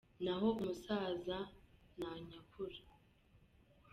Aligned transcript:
Naho 0.23 0.47
umusaza 0.57 1.37
nanyakura 1.99 2.79